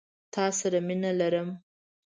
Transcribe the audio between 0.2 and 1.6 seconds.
تا سره مينه لرم